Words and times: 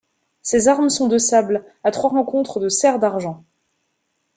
Ses 0.41 0.67
armes 0.67 0.89
sont 0.89 1.07
de 1.07 1.19
sable 1.19 1.63
à 1.83 1.91
trois 1.91 2.09
rencontres 2.09 2.59
de 2.59 2.69
cerf 2.69 2.97
d'argent. 2.97 3.43